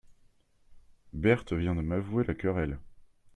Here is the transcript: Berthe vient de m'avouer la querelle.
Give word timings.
Berthe 1.13 1.53
vient 1.55 1.75
de 1.75 1.81
m'avouer 1.83 2.23
la 2.23 2.33
querelle. 2.33 2.79